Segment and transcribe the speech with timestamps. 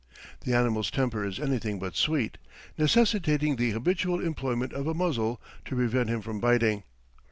[0.39, 2.39] The animal's temper is anything but sweet,
[2.75, 6.81] necessitating the habitual employment of a muzzle to prevent him from biting.